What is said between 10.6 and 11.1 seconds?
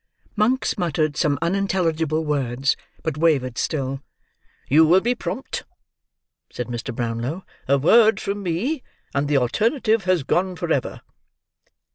ever."